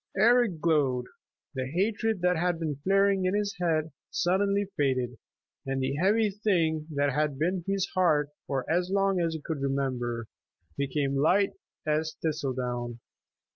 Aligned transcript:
Eric 0.17 0.59
glowed. 0.59 1.05
The 1.53 1.67
hatred 1.67 2.21
that 2.21 2.35
had 2.35 2.59
been 2.59 2.77
flaring 2.77 3.25
in 3.25 3.35
his 3.35 3.55
head 3.61 3.91
suddenly 4.09 4.65
faded, 4.75 5.19
and 5.63 5.79
the 5.79 5.93
heavy 5.93 6.31
thing 6.31 6.87
that 6.95 7.13
had 7.13 7.37
been 7.37 7.63
his 7.67 7.87
heart 7.93 8.29
for 8.47 8.65
as 8.67 8.89
long 8.89 9.19
as 9.21 9.35
he 9.35 9.41
could 9.45 9.61
remember, 9.61 10.25
became 10.75 11.13
light 11.21 11.53
as 11.85 12.15
thistledown. 12.19 12.99